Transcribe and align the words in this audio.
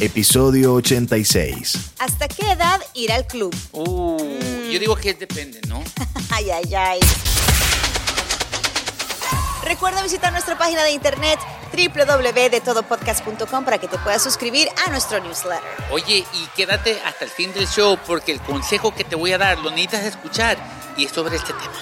episodio 0.00 0.74
86. 0.74 1.92
¿Hasta 1.98 2.28
qué 2.28 2.52
edad 2.52 2.80
ir 2.94 3.10
al 3.12 3.26
club? 3.26 3.54
Uh, 3.72 4.18
Yo 4.70 4.78
digo 4.78 4.94
que 4.96 5.14
depende, 5.14 5.60
¿no? 5.68 5.82
ay, 6.30 6.50
ay, 6.50 6.74
ay. 6.74 7.00
Recuerda 9.64 10.02
visitar 10.02 10.32
nuestra 10.32 10.56
página 10.56 10.84
de 10.84 10.92
internet 10.92 11.38
www.detodopodcast.com 11.72 13.64
para 13.64 13.78
que 13.78 13.88
te 13.88 13.98
puedas 13.98 14.22
suscribir 14.22 14.68
a 14.86 14.90
nuestro 14.90 15.20
newsletter. 15.20 15.62
Oye, 15.90 16.24
y 16.32 16.46
quédate 16.56 16.98
hasta 17.04 17.24
el 17.24 17.30
fin 17.30 17.52
del 17.52 17.66
show 17.66 17.98
porque 18.06 18.32
el 18.32 18.40
consejo 18.40 18.94
que 18.94 19.04
te 19.04 19.16
voy 19.16 19.32
a 19.32 19.38
dar 19.38 19.58
lo 19.58 19.70
necesitas 19.70 20.04
escuchar 20.04 20.56
y 20.96 21.04
es 21.04 21.12
sobre 21.12 21.36
este 21.36 21.52
tema. 21.52 21.74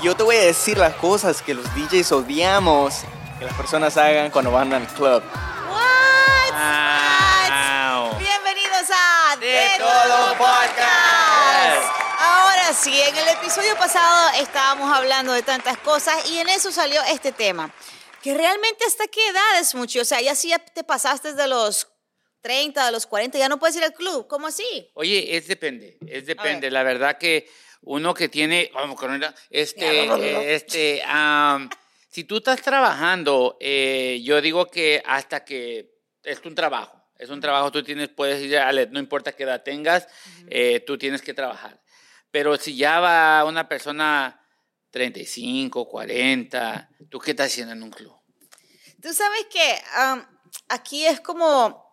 Y 0.00 0.06
yo 0.06 0.14
te 0.16 0.22
voy 0.22 0.36
a 0.36 0.40
decir 0.40 0.78
las 0.78 0.94
cosas 0.94 1.42
que 1.42 1.54
los 1.54 1.66
DJs 1.74 2.12
odiamos 2.12 3.02
que 3.38 3.44
las 3.44 3.54
personas 3.54 3.96
hagan 3.96 4.30
cuando 4.30 4.50
van 4.50 4.72
al 4.72 4.86
club. 4.88 5.22
De 9.58 9.78
Todo 9.78 10.36
Podcast. 10.38 11.92
Ahora 12.20 12.72
sí, 12.72 12.96
en 13.00 13.16
el 13.16 13.28
episodio 13.28 13.74
pasado 13.76 14.30
estábamos 14.40 14.96
hablando 14.96 15.32
de 15.32 15.42
tantas 15.42 15.78
cosas 15.78 16.30
y 16.30 16.38
en 16.38 16.48
eso 16.48 16.70
salió 16.70 17.02
este 17.10 17.32
tema. 17.32 17.74
Que 18.22 18.34
realmente 18.34 18.84
hasta 18.86 19.08
qué 19.08 19.26
edad 19.26 19.60
es 19.60 19.74
mucho. 19.74 20.00
O 20.02 20.04
sea, 20.04 20.20
ya 20.20 20.36
si 20.36 20.50
ya 20.50 20.60
te 20.60 20.84
pasaste 20.84 21.32
de 21.32 21.48
los 21.48 21.88
30, 22.42 22.86
de 22.86 22.92
los 22.92 23.06
40, 23.06 23.36
ya 23.36 23.48
no 23.48 23.58
puedes 23.58 23.74
ir 23.74 23.82
al 23.82 23.94
club. 23.94 24.28
¿Cómo 24.28 24.46
así? 24.46 24.90
Oye, 24.94 25.36
es 25.36 25.48
depende, 25.48 25.98
es 26.06 26.26
depende. 26.26 26.70
La 26.70 26.84
verdad 26.84 27.18
que 27.18 27.50
uno 27.82 28.14
que 28.14 28.28
tiene, 28.28 28.70
vamos, 28.72 28.96
con 28.96 29.20
este, 29.50 30.54
este, 30.54 31.02
am, 31.04 31.68
si 32.08 32.22
tú 32.22 32.36
estás 32.36 32.62
trabajando, 32.62 33.56
eh, 33.58 34.20
yo 34.22 34.40
digo 34.40 34.66
que 34.66 35.02
hasta 35.04 35.44
que 35.44 35.98
es 36.22 36.40
un 36.44 36.54
trabajo, 36.54 36.97
es 37.18 37.30
un 37.30 37.40
trabajo, 37.40 37.72
tú 37.72 37.82
tienes, 37.82 38.08
puedes 38.08 38.40
ir, 38.42 38.56
a 38.58 38.72
no 38.72 39.00
importa 39.00 39.32
qué 39.32 39.42
edad 39.42 39.62
tengas, 39.62 40.06
eh, 40.48 40.80
tú 40.80 40.96
tienes 40.96 41.20
que 41.20 41.34
trabajar. 41.34 41.82
Pero 42.30 42.56
si 42.56 42.76
ya 42.76 43.00
va 43.00 43.44
una 43.44 43.68
persona 43.68 44.40
35, 44.90 45.88
40, 45.88 46.90
¿tú 47.10 47.18
qué 47.18 47.32
estás 47.32 47.48
haciendo 47.48 47.72
en 47.72 47.82
un 47.82 47.90
club? 47.90 48.16
Tú 49.02 49.12
sabes 49.12 49.46
que 49.50 49.78
aquí 50.68 51.06
es 51.06 51.20
como... 51.20 51.86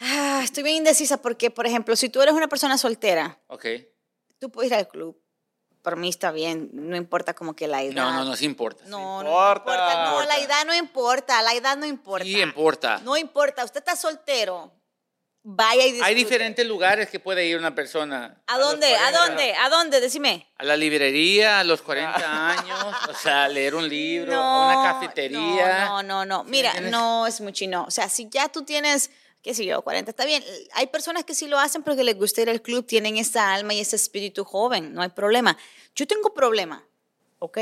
Ah, 0.00 0.40
estoy 0.42 0.64
bien 0.64 0.76
indecisa 0.76 1.22
porque, 1.22 1.50
por 1.50 1.64
ejemplo, 1.66 1.94
si 1.94 2.08
tú 2.08 2.20
eres 2.20 2.34
una 2.34 2.48
persona 2.48 2.76
soltera, 2.76 3.40
¿Ok? 3.46 3.66
tú 4.40 4.50
puedes 4.50 4.72
ir 4.72 4.78
al 4.78 4.88
club. 4.88 5.21
Por 5.82 5.96
mí 5.96 6.08
está 6.08 6.30
bien, 6.30 6.70
no 6.72 6.96
importa 6.96 7.34
como 7.34 7.54
que 7.56 7.66
la 7.66 7.82
edad. 7.82 7.94
No, 7.94 8.12
no, 8.12 8.24
no 8.24 8.36
se 8.36 8.44
importa. 8.44 8.84
No, 8.86 9.22
no 9.22 9.28
importa. 9.28 9.72
importa. 9.72 10.04
No, 10.04 10.10
Importa. 10.12 10.26
la 10.38 10.44
edad 10.44 10.64
no 10.64 10.74
importa, 10.74 11.42
la 11.42 11.54
edad 11.54 11.76
no 11.76 11.86
importa. 11.86 12.24
Sí 12.24 12.40
importa. 12.40 13.00
No 13.02 13.16
importa, 13.16 13.64
usted 13.64 13.80
está 13.80 13.96
soltero, 13.96 14.72
vaya 15.42 15.82
y 15.82 15.86
disfrute. 15.90 16.08
Hay 16.08 16.14
diferentes 16.14 16.64
lugares 16.66 17.08
que 17.08 17.18
puede 17.18 17.44
ir 17.46 17.58
una 17.58 17.74
persona. 17.74 18.40
¿A 18.46 18.58
dónde? 18.58 18.94
¿A 18.94 19.10
40. 19.10 19.26
dónde? 19.26 19.54
¿A 19.54 19.68
dónde? 19.70 20.00
Decime. 20.00 20.46
A 20.56 20.64
la 20.64 20.76
librería 20.76 21.58
a 21.58 21.64
los 21.64 21.82
40 21.82 22.48
años, 22.50 22.78
o 23.08 23.14
sea, 23.14 23.48
leer 23.48 23.74
un 23.74 23.88
libro, 23.88 24.34
a 24.40 24.66
una 24.66 24.92
cafetería. 24.92 25.86
No, 25.86 26.02
no, 26.04 26.24
no. 26.24 26.24
no. 26.24 26.44
Mira, 26.44 26.74
no 26.80 27.26
es 27.26 27.40
mucho 27.40 27.64
y 27.64 27.66
no. 27.66 27.84
O 27.86 27.90
sea, 27.90 28.08
si 28.08 28.28
ya 28.30 28.48
tú 28.48 28.62
tienes, 28.62 29.10
qué 29.42 29.54
sé 29.54 29.64
yo, 29.64 29.82
40, 29.82 30.10
está 30.10 30.24
bien. 30.24 30.42
Hay 30.74 30.86
personas 30.86 31.24
que 31.24 31.34
sí 31.34 31.48
lo 31.48 31.58
hacen 31.58 31.82
porque 31.82 32.04
les 32.04 32.16
gusta 32.16 32.42
ir 32.42 32.50
al 32.50 32.62
club, 32.62 32.86
tienen 32.86 33.16
esa 33.16 33.52
alma 33.52 33.74
y 33.74 33.80
ese 33.80 33.96
espíritu 33.96 34.44
joven, 34.44 34.94
no 34.94 35.02
hay 35.02 35.10
problema. 35.10 35.58
Yo 35.94 36.06
tengo 36.06 36.32
problema, 36.32 36.86
¿ok? 37.38 37.58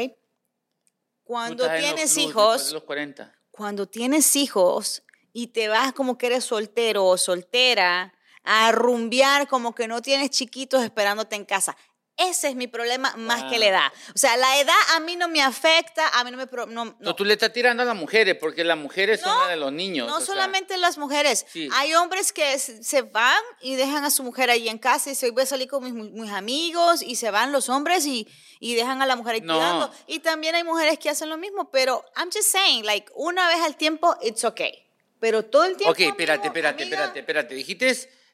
Cuando 1.25 1.69
tienes 1.71 2.15
clubs 2.15 2.29
hijos, 2.29 2.67
de 2.69 2.75
los 2.75 2.83
40. 2.85 3.35
cuando 3.51 3.89
tienes 3.89 4.37
hijos 4.37 5.03
y 5.33 5.49
te 5.49 5.69
vas 5.69 5.93
como 5.93 6.19
que 6.19 6.27
eres 6.27 6.45
soltero 6.45 7.07
o 7.07 7.17
soltera 7.17 8.15
a 8.43 8.73
rumbear 8.73 9.47
como 9.49 9.75
que 9.75 9.87
no 9.87 10.03
tienes 10.03 10.31
chiquitos 10.31 10.83
esperándote 10.83 11.37
en 11.37 11.45
casa. 11.45 11.77
Ese 12.17 12.49
es 12.49 12.55
mi 12.55 12.67
problema 12.67 13.15
más 13.17 13.45
que 13.45 13.59
la 13.59 13.67
Wow. 13.67 13.75
edad. 13.75 13.93
O 14.15 14.19
sea, 14.19 14.37
la 14.37 14.59
edad 14.61 14.75
a 14.95 15.01
mí 15.01 15.17
no 15.17 15.27
me 15.29 15.41
afecta, 15.43 16.07
a 16.19 16.23
mí 16.25 16.31
no 16.31 16.37
me... 16.37 16.45
No, 16.67 16.85
No. 16.85 16.97
no. 17.01 17.15
tú 17.17 17.25
le 17.25 17.33
estás 17.33 17.51
tirando 17.53 17.83
a 17.83 17.87
las 17.87 17.97
mujeres, 17.97 18.37
porque 18.39 18.63
las 18.63 18.77
mujeres 18.77 19.21
son 19.21 19.33
No, 19.33 19.41
las 19.41 19.49
de 19.51 19.57
los 19.57 19.73
niños. 19.73 20.07
No 20.07 20.17
o 20.17 20.19
sea, 20.19 20.27
solamente 20.27 20.77
las 20.77 20.99
mujeres. 20.99 21.47
Sí. 21.51 21.69
Hay 21.73 21.95
hombres 21.95 22.33
que 22.33 22.59
se 22.59 23.03
van 23.03 23.41
y 23.63 23.75
dejan 23.77 24.05
a 24.05 24.11
su 24.11 24.23
mujer 24.23 24.51
ahí 24.51 24.69
en 24.69 24.77
casa 24.79 25.11
y 25.11 25.15
se 25.15 25.31
voy 25.31 25.45
a 25.45 25.47
salir 25.47 25.69
con 25.69 25.83
mis, 25.83 25.95
mis 25.95 26.31
amigos 26.31 27.01
y 27.03 27.17
se 27.17 27.31
van 27.31 27.53
los 27.53 27.71
hombres 27.71 28.05
y, 28.05 28.29
y 28.59 28.75
dejan 28.75 29.01
a 29.01 29.07
la 29.07 29.17
mujer 29.17 29.37
ahí 29.37 29.41
cuidando. 29.41 29.91
Y 30.07 30.19
también 30.19 30.55
hay 30.55 30.65
mujeres 30.65 30.99
que 30.99 31.09
hacen 31.09 31.31
lo 31.31 31.39
mismo, 31.39 31.71
pero 31.71 32.05
I'm 32.17 32.31
just 32.31 32.51
saying, 32.53 32.85
like, 32.85 33.11
una 33.15 33.49
vez 33.49 33.61
al 33.61 33.77
tiempo, 33.77 34.15
it's 34.21 34.45
okay. 34.45 34.87
Pero 35.21 35.45
todo 35.45 35.65
el 35.65 35.77
tiempo. 35.77 35.93
Ok, 35.93 36.01
espérate, 36.01 36.49
espérate, 36.49 36.83
espérate, 36.83 37.19
espérate. 37.21 37.55
Dijiste 37.55 37.89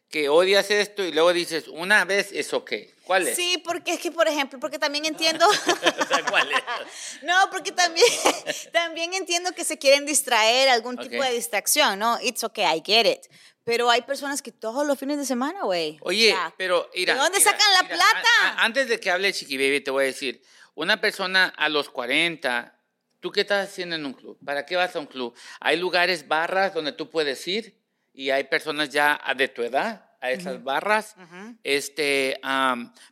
que 0.09 0.29
odias 0.29 0.71
esto 0.71 1.05
y 1.05 1.13
luego 1.13 1.33
dices, 1.33 1.67
una 1.69 2.05
vez 2.05 2.31
es 2.33 2.53
ok. 2.53 2.73
¿Cuál 3.05 3.27
es? 3.29 3.37
Sí, 3.37 3.61
porque 3.65 3.93
es 3.95 4.01
que, 4.01 4.11
por 4.13 4.27
ejemplo, 4.29 4.59
porque 4.61 4.79
también 4.79 5.05
entiendo. 5.05 5.47
¿cuál 6.31 6.51
es? 6.53 6.63
No, 7.23 7.35
porque 7.51 7.73
también, 7.73 8.07
también 8.73 9.15
entiendo 9.15 9.53
que 9.53 9.65
se 9.65 9.79
quieren 9.79 10.07
distraer, 10.07 10.69
algún 10.69 10.97
tipo 10.97 11.23
de 11.23 11.33
distracción, 11.33 11.99
¿no? 11.99 12.19
It's 12.23 12.45
okay, 12.45 12.65
I 12.77 12.83
get 12.85 13.07
it. 13.07 13.27
Pero 13.65 13.91
hay 13.91 14.03
personas 14.03 14.43
que 14.43 14.53
todos 14.53 14.87
los 14.87 14.97
fines 14.99 15.19
de 15.19 15.25
semana, 15.25 15.63
güey. 15.65 15.99
Oye, 16.03 16.33
O 16.33 16.37
sea, 16.37 16.55
pero 16.57 16.89
mira, 16.95 17.15
¿De 17.15 17.21
dónde 17.21 17.41
sacan 17.41 17.73
la 17.83 17.89
plata? 17.89 18.29
a- 18.43 18.49
a- 18.51 18.65
antes 18.65 18.89
de 18.89 19.01
que 19.01 19.11
hable 19.11 19.33
Chiqui 19.33 19.57
Baby, 19.57 19.81
te 19.81 19.91
voy 19.91 20.05
a 20.05 20.07
decir, 20.07 20.41
una 20.77 21.01
persona 21.01 21.53
a 21.57 21.69
los 21.69 21.91
40, 21.91 22.79
¿tú 23.19 23.33
qué 23.33 23.41
estás 23.41 23.69
haciendo 23.69 23.97
en 23.97 24.07
un 24.07 24.13
club? 24.15 24.39
¿Para 24.45 24.65
qué 24.67 24.77
vas 24.77 24.95
a 24.95 25.01
un 25.01 25.07
club? 25.07 25.35
Hay 25.59 25.77
lugares, 25.79 26.29
barras 26.29 26.75
donde 26.75 26.93
tú 26.93 27.11
puedes 27.11 27.47
ir 27.49 27.77
y 28.17 28.31
hay 28.31 28.45
personas 28.45 28.89
ya 28.89 29.21
de 29.37 29.49
tu 29.49 29.63
edad 29.63 30.11
a 30.21 30.31
esas 30.31 30.65
barras. 30.65 31.15
Este, 31.63 32.41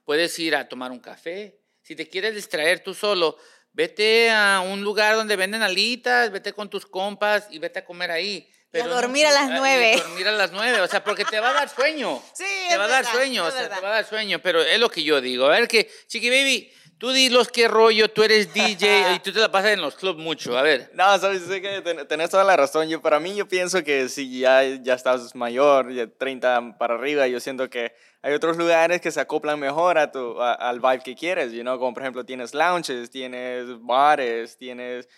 puedes 0.05 0.39
ir 0.39 0.57
a 0.57 0.69
tomar 0.69 0.91
un 0.91 1.01
café. 1.01 1.61
Si 1.83 1.95
te 1.95 2.09
quieres 2.09 2.35
distraer 2.35 2.81
tú 2.83 2.95
solo, 2.95 3.37
vete 3.73 4.31
a 4.31 4.61
un 4.67 4.83
lugar 4.83 5.15
donde 5.15 5.37
venden 5.37 5.63
alitas, 5.63 6.31
vete 6.33 6.53
con 6.55 6.71
tus 6.71 6.87
compas 6.87 7.47
y 7.51 7.59
vete 7.59 7.81
a 7.81 7.85
comer 7.85 8.11
ahí. 8.11 8.49
Y 8.73 8.79
a 8.79 8.83
Pero 8.83 8.87
no- 8.87 8.95
dormir 8.95 9.27
a 9.27 9.31
las 9.33 9.51
nueve. 9.51 9.97
dormir 9.99 10.27
a 10.27 10.33
las 10.33 10.51
nueve, 10.51 10.81
o 10.81 10.87
sea, 10.89 11.05
porque 11.05 11.25
te 11.25 11.39
va 11.39 11.51
a 11.51 11.53
dar 11.53 11.69
sueño. 11.69 12.21
Sí, 12.35 12.45
te 12.69 12.77
va 12.77 12.87
a 12.87 12.89
dar 12.89 13.05
sueño, 13.05 13.45
o 13.45 13.51
sea, 13.51 13.63
verdad. 13.63 13.77
te 13.77 13.83
va 13.83 13.89
a 13.91 13.95
dar 13.97 14.05
sueño, 14.07 14.41
pero 14.43 14.63
es 14.63 14.81
lo 14.81 14.89
que 14.91 15.03
yo 15.05 15.21
digo. 15.21 15.47
A 15.47 15.51
ver 15.51 15.69
que, 15.69 15.89
Chiqui 16.09 16.31
Baby, 16.31 16.73
tú 16.99 17.11
dilos 17.11 17.49
qué 17.49 17.69
rollo, 17.69 18.09
tú 18.11 18.23
eres 18.23 18.53
DJ 18.55 19.13
y 19.17 19.19
tú 19.21 19.33
te 19.33 19.41
la 19.41 19.51
pasas 19.51 19.73
en 19.73 19.81
los 19.81 19.95
clubs 19.95 20.19
mucho, 20.19 20.57
a 20.57 20.63
ver. 20.63 20.91
No, 20.95 21.19
sabes, 21.19 21.43
sé 21.43 21.61
que 21.61 21.81
ten- 21.83 22.07
tenés 22.09 22.31
toda 22.31 22.45
la 22.45 22.57
razón. 22.57 22.89
Yo, 22.89 23.01
para 23.03 23.21
mí, 23.21 23.35
yo 23.35 23.47
pienso 23.49 23.83
que 23.85 24.09
si 24.09 24.41
ya, 24.41 24.63
ya 24.65 24.95
estás 24.95 25.35
mayor, 25.35 25.93
ya 25.93 26.07
30 26.07 26.77
para 26.79 26.95
arriba, 26.95 27.27
yo 27.29 27.41
siento 27.41 27.69
que 27.69 27.93
hay 28.23 28.33
otros 28.33 28.57
lugares 28.57 29.01
que 29.01 29.11
se 29.11 29.21
acoplan 29.21 29.59
mejor 29.61 29.99
a 29.99 30.11
tu, 30.11 30.41
a- 30.41 30.55
al 30.55 30.81
vibe 30.81 31.03
que 31.05 31.15
quieres, 31.15 31.53
you 31.53 31.61
know? 31.63 31.79
como 31.79 31.93
por 31.95 32.03
ejemplo 32.03 32.25
tienes 32.25 32.55
lounges, 32.55 33.11
tienes 33.11 33.67
bares, 33.81 34.57
tienes, 34.57 35.09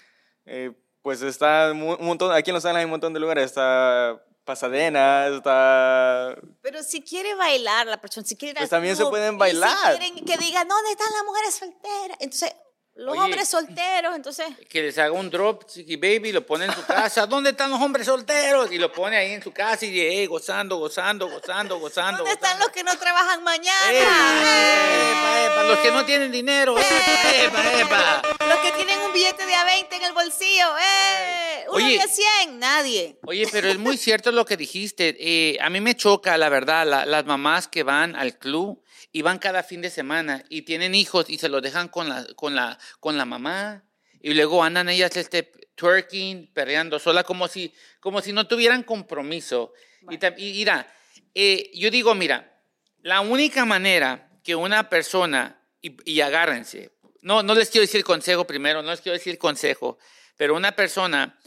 eh, 0.44 0.72
pues 1.03 1.22
está 1.22 1.70
un 1.72 1.97
montón, 2.04 2.32
aquí 2.32 2.50
en 2.50 2.54
Los 2.54 2.64
Ángeles 2.64 2.81
hay 2.81 2.84
un 2.87 2.91
montón 2.91 3.12
de 3.12 3.20
lugares, 3.20 3.44
está 3.44 4.20
Pasadena, 4.47 5.27
está... 5.27 6.34
Pero 6.62 6.83
si 6.83 7.03
quiere 7.03 7.34
bailar 7.34 7.87
la 7.87 8.01
persona, 8.01 8.25
si 8.25 8.37
quiere 8.37 8.53
ir 8.53 8.57
Pues 8.57 8.73
al 8.73 8.77
también 8.79 8.97
se 8.97 9.05
pueden 9.05 9.34
y 9.34 9.39
bailar. 9.39 9.93
Si 9.93 9.99
quieren 9.99 10.25
que 10.25 10.39
digan, 10.39 10.67
¿dónde 10.67 10.93
están 10.93 11.09
las 11.12 11.25
mujeres 11.25 11.55
solteras? 11.55 12.17
Entonces, 12.21 12.55
los 12.97 13.12
Oye. 13.12 13.21
hombres 13.21 13.49
solteros, 13.49 14.17
entonces... 14.17 14.47
Que 14.69 14.83
les 14.83 14.97
haga 14.99 15.12
un 15.12 15.29
drop, 15.31 15.67
Chiqui 15.67 15.97
Baby, 15.97 16.33
lo 16.33 16.47
pone 16.47 16.65
en 16.65 16.73
su 16.75 16.83
casa. 16.84 17.27
¿Dónde 17.29 17.51
están 17.51 17.71
los 17.71 17.81
hombres 17.81 18.07
solteros? 18.07 18.73
Y 18.73 18.79
lo 18.79 18.91
pone 18.91 19.17
ahí 19.17 19.33
en 19.33 19.43
su 19.43 19.53
casa 19.53 19.84
y 19.84 20.01
eh, 20.01 20.27
gozando, 20.27 20.77
gozando, 20.79 21.29
gozando, 21.29 21.79
gozando. 21.79 22.19
¿Dónde 22.19 22.33
están 22.33 22.59
los 22.59 22.71
que 22.71 22.83
no 22.83 22.97
trabajan 22.99 23.43
mañana? 23.45 23.93
Epa, 23.93 25.47
epa, 25.47 25.62
los 25.65 25.79
que 25.81 25.91
no 25.91 26.05
tienen 26.05 26.33
dinero. 26.33 26.77
Epa, 26.79 27.35
epa, 27.45 27.81
epa. 27.81 28.23
Los 28.49 28.59
que 28.61 28.73
tienen 28.73 28.99
un 29.01 29.12
billete 29.12 29.45
de 29.47 29.53
A20 29.53 29.87
en 29.93 30.03
el 30.03 30.12
bolsillo. 30.12 30.67
¡Eh! 30.79 31.65
Uno 31.69 31.85
Oye. 31.85 31.99
de 31.99 32.09
100, 32.09 32.59
nadie. 32.59 33.19
Oye, 33.26 33.47
pero 33.50 33.69
es 33.69 33.79
muy 33.79 33.97
cierto 33.97 34.32
lo 34.32 34.44
que 34.44 34.56
dijiste. 34.56 35.17
Eh, 35.19 35.59
a 35.61 35.69
mí 35.70 35.81
me 35.81 35.94
choca, 35.97 36.37
la 36.38 36.49
verdad, 36.49 36.87
la- 36.87 37.05
las 37.06 37.26
mamás 37.26 37.69
que 37.69 37.82
van 37.82 38.15
al 38.17 38.38
club 38.38 38.82
y 39.12 39.23
van 39.23 39.38
cada 39.38 39.62
fin 39.62 39.81
de 39.82 39.91
semana 39.91 40.44
y 40.49 40.62
tienen 40.62 40.94
hijos 40.94 41.26
y 41.29 41.38
se 41.38 41.49
los 41.49 41.62
dejan 41.62 41.88
con 41.88 42.09
la, 42.09 42.26
con 42.37 42.55
la, 42.55 42.79
con 43.00 43.17
la 43.19 43.25
mamá 43.25 43.85
y 44.21 44.35
luego 44.35 44.62
andan 44.62 44.88
ellas 44.88 45.17
este 45.17 45.43
twerking, 45.75 46.53
perreando 46.53 46.99
sola 46.99 47.23
como 47.23 47.49
si, 47.49 47.73
como 48.00 48.21
si 48.21 48.33
no 48.33 48.47
tuvieran 48.47 48.83
compromiso. 48.83 49.73
Y, 50.11 50.17
tam- 50.19 50.35
y 50.38 50.53
mira, 50.53 50.93
eh, 51.35 51.71
yo 51.75 51.91
digo, 51.91 52.15
mira, 52.15 52.61
la 53.03 53.21
única 53.21 53.65
manera 53.65 54.31
que 54.43 54.55
una 54.56 54.88
persona, 54.88 55.61
y, 55.83 55.97
y 56.11 56.21
agárrense, 56.21 56.93
no, 57.23 57.43
no 57.43 57.55
les 57.55 57.71
quiero 57.71 57.83
decir 57.83 58.05
consejo 58.05 58.47
primero, 58.47 58.83
no 58.83 58.91
les 58.91 59.00
quiero 59.00 59.19
decir 59.19 59.37
consejo, 59.39 59.99
pero 60.37 60.55
una 60.55 60.73
persona, 60.73 61.39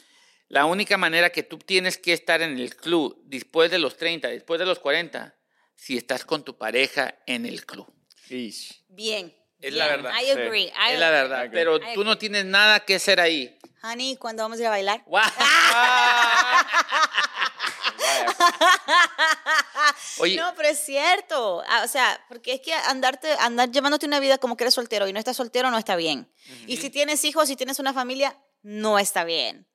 la 0.47 0.65
única 0.65 0.97
manera 0.97 1.31
que 1.31 1.43
tú 1.43 1.57
tienes 1.57 1.97
que 1.97 2.13
estar 2.13 2.41
en 2.41 2.59
el 2.59 2.75
club 2.75 3.19
después 3.25 3.71
de 3.71 3.79
los 3.79 3.97
30, 3.97 4.27
después 4.27 4.59
de 4.59 4.65
los 4.65 4.79
40, 4.79 5.35
si 5.75 5.97
estás 5.97 6.25
con 6.25 6.43
tu 6.43 6.57
pareja 6.57 7.17
en 7.25 7.45
el 7.45 7.65
club. 7.65 7.91
Ish. 8.29 8.83
Bien. 8.89 9.33
Es 9.61 9.73
bien. 9.73 9.77
la 9.77 9.87
verdad. 9.87 10.11
I 10.21 10.25
Sí. 10.25 10.31
agree. 10.31 10.63
I 10.63 10.93
Es 10.93 10.99
la 10.99 11.07
agree. 11.07 11.21
verdad, 11.21 11.43
Ok. 11.45 11.49
pero 11.51 11.79
tú 11.79 12.03
no 12.03 12.11
agree. 12.11 12.15
tienes 12.19 12.45
nada 12.45 12.79
que 12.81 12.95
hacer 12.95 13.19
ahí. 13.19 13.57
Honey, 13.83 14.17
¿cuándo 14.17 14.43
vamos 14.43 14.57
a 14.57 14.61
ir 14.61 14.67
a 14.67 14.71
bailar? 14.71 15.03
Oye, 20.19 20.35
No, 20.37 20.53
pero 20.55 20.69
es 20.69 20.79
cierto. 20.79 21.63
Ah, 21.67 21.81
o 21.83 21.87
sea, 21.87 22.19
porque 22.27 22.53
es 22.53 22.61
que 22.61 22.73
andarte, 22.73 23.31
andar 23.39 23.71
llevándote 23.71 24.05
una 24.05 24.19
vida 24.19 24.37
como 24.37 24.57
que 24.57 24.63
eres 24.65 24.73
soltero 24.73 25.07
y 25.07 25.13
no 25.13 25.19
estás 25.19 25.37
soltero 25.37 25.71
no 25.71 25.77
está 25.77 25.95
bien. 25.95 26.29
Y 26.67 26.77
si 26.77 26.89
tienes 26.89 27.23
hijos, 27.25 27.47
si 27.47 27.55
tienes 27.55 27.79
una 27.79 27.93
familia, 27.93 28.37
no 28.61 28.99
está 28.99 29.23
bien. 29.23 29.65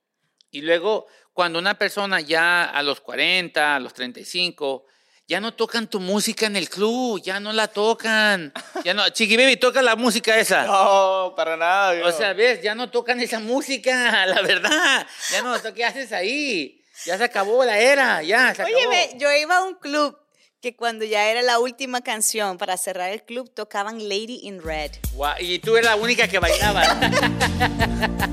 y 0.51 0.61
luego 0.61 1.07
cuando 1.33 1.59
una 1.59 1.77
persona 1.79 2.21
ya 2.21 2.65
a 2.65 2.81
los 2.85 3.01
40, 3.01 3.75
a 3.75 3.81
los 3.81 3.93
35, 3.93 4.85
ya 5.27 5.41
no 5.41 5.55
tocan 5.55 5.87
tu 5.89 6.01
música 6.01 6.47
en 6.47 6.57
el 6.57 6.69
club, 6.69 7.21
ya 7.23 7.41
no 7.41 7.53
la 7.53 7.69
tocan. 7.69 8.53
Ya 8.85 8.93
no, 8.95 9.09
Chiqui 9.09 9.37
Baby, 9.37 9.57
toca 9.57 9.81
la 9.83 9.97
música 9.97 10.39
esa. 10.39 10.65
No, 10.67 11.33
para 11.37 11.57
nada. 11.57 11.93
O 11.93 11.95
viejo. 11.95 12.13
sea, 12.13 12.33
ves, 12.35 12.63
ya 12.63 12.75
no 12.75 12.91
tocan 12.91 13.21
esa 13.21 13.41
música, 13.41 14.27
la 14.27 14.43
verdad. 14.43 15.07
Ya 15.33 15.43
no, 15.43 15.55
¿qué 15.75 15.85
haces 15.85 16.13
ahí? 16.13 16.81
Ya 17.07 17.17
se 17.19 17.25
acabó 17.25 17.65
la 17.65 17.79
era, 17.79 18.23
ya 18.23 18.55
se 18.55 18.63
acabó. 18.63 18.77
Oye, 18.77 19.17
yo 19.19 19.33
iba 19.33 19.57
a 19.59 19.63
un 19.63 19.75
club 19.75 20.17
que 20.61 20.77
cuando 20.77 21.05
ya 21.05 21.27
era 21.31 21.43
la 21.43 21.59
última 21.59 22.01
canción 22.03 22.57
para 22.57 22.77
cerrar 22.77 23.11
el 23.11 23.23
club 23.23 23.53
tocaban 23.53 23.99
Lady 24.09 24.41
in 24.45 24.63
Red. 24.63 24.93
Y 25.41 25.59
tú 25.59 25.77
eres 25.77 25.87
la 25.91 25.97
única 25.97 26.29
que 26.29 26.39
bailaba. 26.39 26.85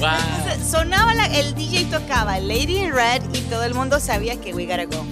Wow. 0.00 0.10
Sonaba 0.70 1.14
la- 1.14 1.26
el 1.38 1.54
DJ 1.54 1.84
tocaba 1.86 2.38
Lady 2.38 2.78
in 2.78 2.92
Red 2.92 3.22
y 3.32 3.40
todo 3.42 3.62
el 3.64 3.74
mundo 3.74 4.00
sabía 4.00 4.38
que 4.38 4.52
we 4.52 4.66
gotta 4.66 4.84
go. 4.84 5.06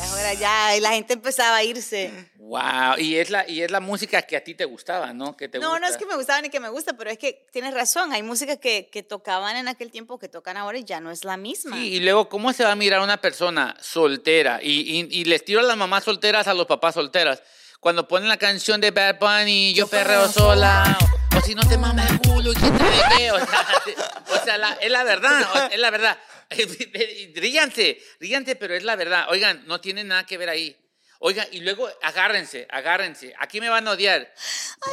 Ya 0.00 0.10
ahora 0.10 0.34
ya 0.34 0.76
y 0.76 0.80
la 0.80 0.90
gente 0.92 1.12
empezaba 1.14 1.56
a 1.56 1.62
irse. 1.64 2.10
Wow, 2.38 2.98
y 2.98 3.16
es 3.16 3.30
la 3.30 3.48
y 3.48 3.62
es 3.62 3.70
la 3.70 3.80
música 3.80 4.22
que 4.22 4.36
a 4.36 4.42
ti 4.42 4.54
te 4.54 4.64
gustaba, 4.64 5.12
¿no? 5.12 5.36
Que 5.36 5.48
te 5.48 5.58
No, 5.58 5.78
no 5.78 5.86
es 5.86 5.96
que 5.96 6.06
me 6.06 6.16
gustaba 6.16 6.40
ni 6.40 6.48
que 6.48 6.58
me 6.58 6.68
gusta, 6.68 6.94
pero 6.94 7.10
es 7.10 7.18
que 7.18 7.46
tienes 7.52 7.74
razón. 7.74 8.12
Hay 8.12 8.22
música 8.22 8.56
que, 8.56 8.88
que 8.90 9.02
tocaban 9.02 9.56
en 9.56 9.68
aquel 9.68 9.90
tiempo 9.92 10.18
que 10.18 10.28
tocan 10.28 10.56
ahora 10.56 10.78
y 10.78 10.84
ya 10.84 11.00
no 11.00 11.10
es 11.10 11.24
la 11.24 11.36
misma. 11.36 11.76
Sí, 11.76 11.94
y 11.94 12.00
luego, 12.00 12.28
¿cómo 12.28 12.52
se 12.52 12.64
va 12.64 12.72
a 12.72 12.76
mirar 12.76 13.00
una 13.00 13.18
persona 13.18 13.76
soltera? 13.80 14.58
Y, 14.62 14.80
y, 14.80 15.20
y 15.20 15.24
les 15.26 15.44
tiro 15.44 15.60
a 15.60 15.62
las 15.62 15.76
mamás 15.76 16.04
solteras 16.04 16.48
a 16.48 16.54
los 16.54 16.66
papás 16.66 16.94
solteras. 16.94 17.42
Cuando 17.78 18.08
ponen 18.08 18.28
la 18.28 18.36
canción 18.36 18.80
de 18.80 18.90
Bad 18.90 19.18
Bunny, 19.20 19.72
Yo 19.74 19.86
perreo 19.86 20.28
sola, 20.28 20.98
o, 21.34 21.38
o 21.38 21.40
si 21.40 21.54
no 21.54 21.62
te 21.68 21.78
mama 21.78 22.04
el 22.08 22.20
culo, 22.20 22.52
y 22.52 22.56
sabe 22.56 22.78
qué. 23.16 23.30
O 23.30 23.38
sea, 23.38 23.66
o 24.40 24.44
sea, 24.44 24.58
la- 24.58 24.72
es 24.74 24.90
la 24.90 25.04
verdad, 25.04 25.70
es 25.72 25.78
la 25.78 25.90
verdad. 25.90 26.18
Ríanse, 27.34 28.02
ríanse, 28.18 28.56
pero 28.56 28.74
es 28.74 28.82
la 28.82 28.96
verdad. 28.96 29.26
Oigan, 29.30 29.64
no 29.66 29.80
tiene 29.80 30.04
nada 30.04 30.26
que 30.26 30.36
ver 30.36 30.48
ahí. 30.48 30.76
Oigan, 31.22 31.46
y 31.52 31.60
luego 31.60 31.86
agárrense, 32.00 32.66
agárrense. 32.70 33.34
Aquí 33.38 33.60
me 33.60 33.68
van 33.68 33.86
a 33.86 33.90
odiar. 33.90 34.32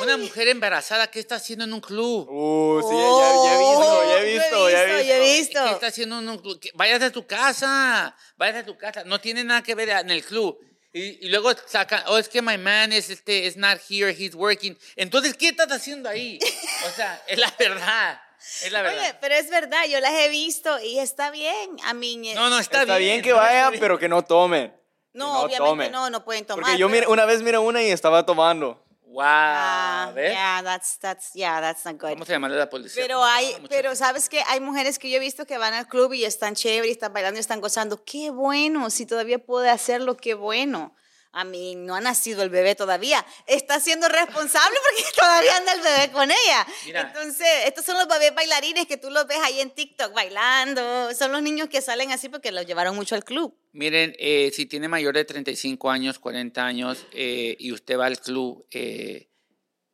Una 0.01 0.17
mujer 0.17 0.49
embarazada, 0.49 1.07
¿qué 1.07 1.19
está 1.19 1.35
haciendo 1.35 1.63
en 1.63 1.73
un 1.73 1.79
club? 1.79 2.29
Uh, 2.29 2.81
sí, 2.81 2.95
ya, 2.95 3.45
ya 3.45 3.55
he 3.55 3.59
visto, 3.59 4.03
ya 4.03 4.19
he 4.19 4.25
visto, 4.25 4.69
ya 4.69 4.83
he 4.83 4.97
visto. 4.97 5.07
yo 5.07 5.13
he 5.13 5.37
visto. 5.37 5.63
¿Qué 5.63 5.71
está 5.71 5.87
haciendo 5.87 6.19
en 6.19 6.27
un 6.27 6.37
club? 6.39 6.59
Vayas 6.73 7.01
a 7.01 7.11
tu 7.11 7.25
casa, 7.25 8.13
vayas 8.35 8.57
a 8.57 8.65
tu 8.65 8.77
casa. 8.77 9.05
No 9.05 9.21
tiene 9.21 9.45
nada 9.45 9.63
que 9.63 9.73
ver 9.73 9.87
en 9.87 10.11
el 10.11 10.23
club. 10.23 10.59
Y, 10.91 11.25
y 11.25 11.29
luego 11.29 11.53
sacan, 11.65 12.03
oh, 12.07 12.17
es 12.17 12.27
que 12.27 12.41
my 12.41 12.57
man 12.57 12.91
is, 12.91 13.09
este, 13.09 13.45
is 13.45 13.55
not 13.55 13.79
here, 13.89 14.11
he's 14.11 14.35
working. 14.35 14.77
Entonces, 14.97 15.33
¿qué 15.33 15.49
estás 15.49 15.71
haciendo 15.71 16.09
ahí? 16.09 16.39
O 16.87 16.91
sea, 16.91 17.23
es 17.27 17.37
la 17.37 17.53
verdad. 17.57 18.19
Es 18.63 18.71
la 18.71 18.81
verdad. 18.81 18.99
Oye, 18.99 19.15
pero 19.21 19.35
es 19.35 19.49
verdad, 19.49 19.85
yo 19.89 19.99
las 19.99 20.11
he 20.13 20.29
visto 20.29 20.79
y 20.81 20.99
está 20.99 21.31
bien. 21.31 21.77
A 21.85 21.93
mí, 21.93 22.17
no, 22.35 22.49
no, 22.49 22.59
está, 22.59 22.81
Está, 22.81 22.97
bien, 22.97 23.21
que 23.21 23.29
no, 23.31 23.35
está 23.37 23.47
vayan, 23.47 23.71
bien. 23.71 23.81
pero 23.81 23.97
que 23.99 24.07
no 24.07 24.23
tomen. 24.23 24.71
Que 24.71 24.77
No, 25.13 25.41
obviamente 25.41 25.57
tomen. 25.57 25.91
no, 25.91 26.09
no 26.09 26.23
pueden 26.23 26.45
tomar. 26.45 26.63
Porque 26.63 26.77
yo 26.77 26.89
pero- 26.89 27.09
una 27.11 27.25
vez 27.25 27.41
miré 27.41 27.57
una 27.57 27.81
y 27.81 27.89
estaba 27.89 28.25
tomando. 28.25 28.83
Wow, 29.09 29.23
Ah, 29.25 30.11
¿ves? 30.13 30.31
yeah, 30.31 30.61
that's, 30.63 30.99
that's, 30.99 31.33
yeah, 31.33 31.59
that's 31.59 31.83
not 31.85 31.95
good. 31.99 32.09
Vamos 32.09 32.29
a 32.29 32.33
llamarle 32.33 32.57
a 32.57 32.59
la 32.59 32.69
policía. 32.69 33.01
Pero 33.01 33.23
hay, 33.23 33.47
Muchacho. 33.53 33.67
pero 33.69 33.95
sabes 33.95 34.29
que 34.29 34.43
hay 34.47 34.59
mujeres 34.59 34.99
que 34.99 35.09
yo 35.09 35.17
he 35.17 35.19
visto 35.19 35.45
que 35.47 35.57
van 35.57 35.73
al 35.73 35.87
club 35.87 36.13
y 36.13 36.23
están 36.23 36.53
chévere, 36.53 36.87
y 36.89 36.91
están 36.91 37.13
bailando 37.13 37.39
y 37.39 37.41
están 37.41 37.59
gozando. 37.59 38.03
Qué 38.03 38.29
bueno, 38.29 38.91
si 38.91 39.07
todavía 39.07 39.39
puede 39.39 39.69
hacerlo, 39.71 40.17
qué 40.17 40.35
bueno. 40.35 40.93
A 41.37 41.43
mí 41.43 41.75
no 41.75 41.93
ha 41.93 42.01
nacido 42.01 42.41
el 42.41 42.49
bebé 42.49 42.73
todavía. 42.73 43.23
Está 43.45 43.79
siendo 43.79 44.09
responsable 44.09 44.75
porque 44.83 45.11
todavía 45.15 45.57
anda 45.57 45.73
el 45.73 45.81
bebé 45.81 46.11
con 46.11 46.31
ella. 46.31 46.65
Mira. 46.83 47.01
Entonces, 47.01 47.47
estos 47.67 47.85
son 47.85 47.95
los 47.95 48.07
bebés 48.07 48.33
bailarines 48.33 48.87
que 48.87 48.97
tú 48.97 49.11
los 49.11 49.27
ves 49.27 49.37
ahí 49.43 49.59
en 49.59 49.69
TikTok 49.69 50.15
bailando. 50.15 51.13
Son 51.13 51.31
los 51.31 51.43
niños 51.43 51.69
que 51.69 51.79
salen 51.83 52.11
así 52.11 52.27
porque 52.27 52.51
los 52.51 52.65
llevaron 52.65 52.95
mucho 52.95 53.13
al 53.13 53.23
club. 53.23 53.55
Miren, 53.71 54.15
eh, 54.17 54.49
si 54.51 54.65
tiene 54.65 54.87
mayor 54.87 55.13
de 55.13 55.25
35 55.25 55.91
años, 55.91 56.17
40 56.17 56.65
años 56.65 57.05
eh, 57.11 57.55
y 57.59 57.71
usted 57.71 57.99
va 57.99 58.07
al 58.07 58.19
club, 58.19 58.65
eh, 58.71 59.29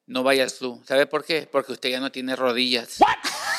no 0.05 0.23
vaya 0.23 0.45
al 0.45 0.53
club. 0.53 0.81
¿Sabe 0.87 1.07
por 1.07 1.25
qué? 1.25 1.45
Porque 1.51 1.73
usted 1.73 1.89
ya 1.89 1.99
no 1.99 2.09
tiene 2.09 2.37
rodillas. 2.37 2.99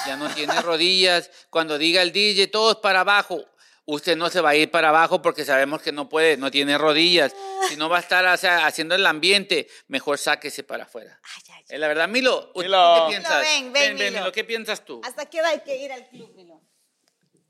Ya 0.07 0.17
no 0.17 0.29
tiene 0.35 0.59
rodillas. 0.63 1.31
Cuando 1.51 1.77
diga 1.77 2.01
el 2.01 2.13
DJ, 2.13 2.47
todos 2.47 2.77
para 2.77 3.01
abajo, 3.01 3.45
usted 3.87 4.17
no 4.17 4.31
se 4.31 4.41
va 4.41 4.51
a 4.51 4.57
ir 4.57 4.71
para 4.71 4.89
abajo 4.89 5.21
porque 5.23 5.45
sabemos 5.45 5.83
que 5.83 5.93
no 5.93 6.09
puede, 6.09 6.37
no 6.37 6.51
tiene 6.51 6.79
rodillas. 6.79 7.35
Si 7.69 7.77
no 7.77 7.89
va 7.89 7.99
a 7.99 8.01
estar 8.01 8.25
o 8.27 8.37
sea, 8.37 8.67
haciendo 8.67 8.95
el 8.95 9.05
ambiente, 9.07 9.69
mejor 9.89 10.19
sáquese 10.19 10.63
para 10.63 10.85
afuera. 10.85 11.21
Ay, 11.23 11.43
ay, 11.49 11.55
ay. 11.57 11.65
Es 11.69 11.81
la 11.81 11.89
verdad. 11.89 12.09
Milo, 12.09 12.51
¿tú 12.55 12.61
Milo. 12.61 13.07
¿qué 13.07 13.13
piensas? 13.13 13.43
ven, 13.43 13.73
ven, 13.73 13.95
Milo. 13.97 14.33
¿qué 14.33 14.45
piensas 14.45 14.85
tú? 14.85 15.01
¿Hasta 15.05 15.27
qué 15.27 15.39
edad 15.39 15.51
hay 15.51 15.61
que 15.61 15.77
ir 15.77 15.93
al 15.93 16.09
club, 16.09 16.33
Milo? 16.35 16.61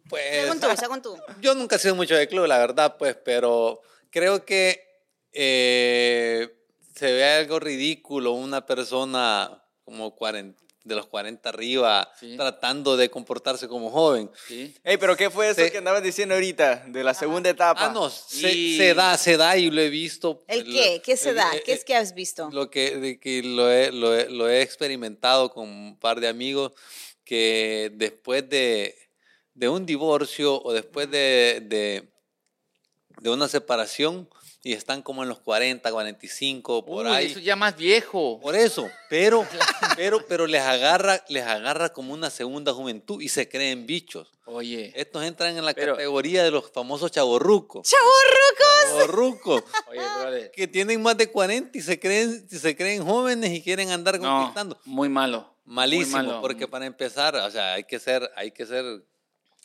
Pues, 0.09 0.43
Según 0.43 0.61
tú, 0.61 0.67
según 0.79 1.03
tú. 1.03 1.17
yo 1.41 1.55
nunca 1.55 1.77
he 1.77 1.79
sido 1.79 1.95
mucho 1.95 2.15
de 2.15 2.29
club, 2.29 2.47
la 2.47 2.59
verdad, 2.59 2.97
pues, 2.99 3.17
pero 3.25 3.81
creo 4.11 4.45
que 4.45 4.85
eh, 5.33 6.49
se 6.95 7.13
ve 7.13 7.25
algo 7.25 7.59
ridículo 7.59 8.33
una 8.33 8.67
persona 8.67 9.65
como 9.85 10.15
40, 10.15 10.63
de 10.85 10.95
los 10.95 11.07
40 11.07 11.49
arriba 11.49 12.11
Sí. 12.21 12.37
tratando 12.37 12.97
de 12.97 13.09
comportarse 13.11 13.67
como 13.67 13.91
joven. 13.91 14.31
¿Sí? 14.47 14.75
Ey, 14.85 14.99
pero 14.99 15.17
¿qué 15.17 15.31
fue 15.31 15.49
eso 15.49 15.63
que 15.73 15.79
andabas 15.79 16.03
diciendo 16.03 16.35
ahorita 16.35 16.85
de 16.89 17.03
la 17.03 17.15
segunda 17.15 17.49
etapa? 17.49 17.87
Ah, 17.87 17.93
no, 17.93 18.11
se, 18.11 18.53
Y- 18.53 18.77
se 18.77 18.93
da, 18.95 19.17
se 19.17 19.37
da 19.39 19.57
y 19.57 19.71
lo 19.71 19.81
he 19.81 19.89
visto. 19.89 20.45
¿El 20.47 20.61
Lo- 20.61 20.73
qué? 20.73 21.03
¿Qué 21.03 21.17
se 21.17 21.31
el- 21.31 21.37
da? 21.37 21.57
eh, 21.57 21.63
¿Qué 21.65 21.73
es 21.73 21.85
que 21.85 21.97
has 21.97 22.15
visto? 22.15 22.51
Lo 22.53 22.71
que, 22.71 22.97
de 22.99 23.19
que 23.19 23.43
lo, 23.43 23.71
he, 23.73 23.91
lo, 23.93 24.15
he, 24.15 24.29
lo 24.29 24.49
he 24.49 24.61
experimentado 24.61 25.51
con 25.51 25.69
un 25.71 25.99
par 25.99 26.21
de 26.21 26.29
amigos 26.29 26.73
que 27.25 27.91
después 27.95 28.47
de, 28.51 28.95
de 29.55 29.69
un 29.71 29.87
divorcio 29.87 30.63
o 30.63 30.73
después 30.75 31.11
de, 31.11 31.63
de, 31.65 32.11
de 33.23 33.31
una 33.31 33.49
separación 33.49 34.29
y 34.65 34.73
están 34.73 35.03
como 35.03 35.23
en 35.23 35.29
los 35.29 35.39
40, 35.41 35.93
45, 35.93 36.85
por 36.85 37.05
Uy, 37.07 37.13
ahí. 37.13 37.27
Eso 37.27 37.39
ya 37.39 37.55
más 37.55 37.77
viejo. 37.77 38.41
Por 38.41 38.57
eso, 38.57 38.89
pero, 39.11 39.47
pero, 39.97 40.25
pero 40.27 40.47
les 40.47 40.63
agarra, 40.63 41.23
les 41.29 41.45
agarra 41.45 41.93
como 41.93 42.13
una 42.15 42.31
segunda 42.31 42.73
juventud 42.73 43.21
y 43.23 43.29
se 43.29 43.49
creen 43.49 43.87
bichos. 43.87 44.33
Oye. 44.47 44.93
Estos 44.97 45.23
entran 45.25 45.57
en 45.57 45.65
la 45.65 45.73
Pero- 45.75 45.93
categoría 45.93 46.43
de 46.45 46.51
los 46.51 46.71
famosos 46.71 47.11
chavorrucos. 47.13 47.89
¡Chaburrucos! 47.89 48.85
Chavorrucos. 48.99 49.65
Oye, 49.91 50.01
brother. 50.21 50.51
que 50.51 50.67
tienen 50.69 51.03
más 51.03 51.17
de 51.17 51.31
40 51.31 51.77
y 51.79 51.81
se 51.83 51.99
creen, 52.01 52.47
y 52.51 52.57
se 52.59 52.77
creen 52.77 53.05
jóvenes 53.05 53.51
y 53.53 53.63
quieren 53.63 53.91
andar 53.91 54.19
No, 54.21 54.29
conquistando. 54.39 54.79
muy 54.85 55.09
malo. 55.09 55.51
Malísimo, 55.67 56.19
Muy 56.19 56.27
malo. 56.27 56.41
porque 56.43 56.69
para 56.69 56.85
empezar, 56.85 57.37
o 57.37 57.51
sea, 57.51 57.73
hay 57.75 57.85
que 57.85 57.99
ser, 57.99 58.31
hay 58.37 58.51
que 58.51 58.67
ser, 58.67 58.85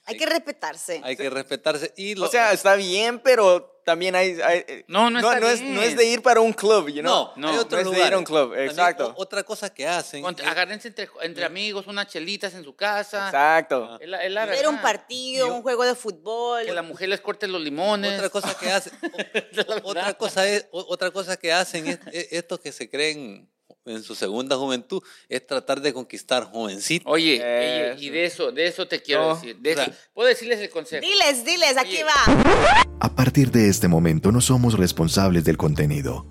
Hay 0.10 0.18
que 0.18 0.26
respetarse. 0.26 1.02
hay 1.04 1.16
que 1.16 1.30
respetarse 1.30 1.94
y 1.96 2.16
lo- 2.16 2.26
O 2.26 2.30
sea, 2.30 2.52
está 2.54 2.76
bien, 2.76 3.20
pero 3.20 3.80
también 3.86 4.16
hay... 4.16 4.40
hay- 4.42 4.64
eh, 4.68 4.84
No, 4.88 5.10
no 5.10 5.20
está 5.20 5.38
es, 5.52 5.62
bien. 5.62 5.76
no 5.76 5.82
es 5.82 5.96
de 5.98 6.06
ir 6.06 6.22
para 6.22 6.42
un 6.42 6.54
club, 6.54 6.90
you 6.90 7.02
know? 7.02 7.30
no, 7.30 7.34
no, 7.38 7.48
hay 7.50 7.56
no 7.56 7.62
otros 7.62 7.82
es 7.82 7.92
de 7.92 8.06
ir 8.08 8.14
a 8.14 8.18
un 8.20 8.24
club, 8.24 8.54
exacto. 8.56 9.14
otra 9.18 9.44
cosa 9.44 9.74
que 9.74 9.88
hacen, 9.88 10.24
es- 10.26 10.46
Agárrense 10.46 10.90
entre, 10.90 11.10
entre 11.22 11.46
amigos, 11.46 11.88
unas 11.88 12.08
chelitas 12.08 12.54
en 12.54 12.64
su 12.64 12.76
casa. 12.76 13.28
Exacto. 13.28 13.98
Es 14.00 14.08
la, 14.08 14.24
es 14.24 14.32
la 14.32 14.46
Ver 14.46 14.68
un 14.68 14.82
partido, 14.82 15.48
Yo- 15.48 15.56
un 15.56 15.62
juego 15.64 15.86
de 15.86 15.96
fútbol. 15.96 16.66
Que 16.66 16.72
la 16.74 16.82
mujer 16.84 17.10
les 17.10 17.22
corte 17.22 17.48
los 17.48 17.62
limones. 17.62 18.14
otra 18.16 18.30
cosa 18.30 18.56
que 18.58 18.72
hacen, 18.72 18.94
o- 19.84 19.90
otra 19.90 20.14
cosa 20.14 20.48
es, 20.48 20.66
otra 20.72 21.12
cosa 21.12 21.38
que 21.38 21.52
hacen 21.54 21.88
es, 21.88 22.00
es- 22.12 22.28
estos 22.32 22.60
que 22.60 22.72
se 22.72 22.90
creen 22.90 23.50
en 23.90 24.04
su 24.04 24.16
segunda 24.16 24.56
juventud 24.58 25.02
es 25.28 25.46
tratar 25.46 25.82
de 25.82 25.94
conquistar 25.94 26.44
jovencitos. 26.52 27.12
Oye, 27.12 27.36
oye, 27.36 27.96
y 28.06 28.10
de 28.10 28.26
eso, 28.26 28.52
de 28.52 28.68
eso 28.68 28.88
te 28.88 29.02
quiero 29.02 29.28
No. 29.30 29.36
decir. 29.36 29.58
de 29.58 29.72
eso. 29.72 29.82
O 29.82 29.86
sea, 29.86 29.94
Puedo 30.14 30.30
decirles 30.30 30.60
el 30.60 30.70
consejo. 30.70 31.06
Diles, 31.06 31.44
diles, 31.46 31.78
aquí 31.78 31.96
Oye. 31.98 32.04
va. 32.06 32.84
A 33.00 33.16
partir 33.16 33.52
de 33.52 33.70
este 33.70 33.88
momento 33.88 34.32
no 34.32 34.42
somos 34.42 34.78
responsables 34.78 35.44
del 35.46 35.58
contenido. 35.58 36.26